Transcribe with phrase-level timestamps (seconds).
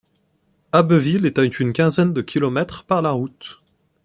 [0.71, 3.59] Abbeville est à une quinzaine de kilomètres par la route.